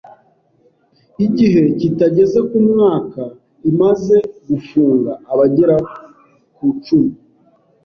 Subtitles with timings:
[1.25, 3.21] igihe kitageze ku mwaka
[3.71, 5.75] imaze gufunga abagera
[6.55, 7.13] kucumi.